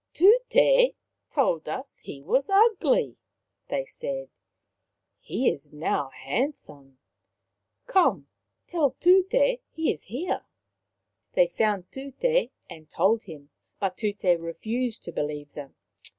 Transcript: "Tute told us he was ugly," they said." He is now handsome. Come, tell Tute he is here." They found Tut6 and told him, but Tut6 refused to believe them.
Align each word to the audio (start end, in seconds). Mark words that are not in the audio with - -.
"Tute 0.13 0.95
told 1.29 1.69
us 1.69 1.99
he 1.99 2.23
was 2.23 2.49
ugly," 2.49 3.17
they 3.67 3.85
said." 3.85 4.29
He 5.19 5.47
is 5.47 5.71
now 5.71 6.09
handsome. 6.09 6.97
Come, 7.85 8.27
tell 8.65 8.95
Tute 8.99 9.31
he 9.69 9.91
is 9.91 10.05
here." 10.05 10.47
They 11.33 11.45
found 11.45 11.91
Tut6 11.91 12.49
and 12.67 12.89
told 12.89 13.25
him, 13.25 13.51
but 13.79 13.95
Tut6 13.95 14.41
refused 14.41 15.03
to 15.03 15.11
believe 15.11 15.53
them. 15.53 15.75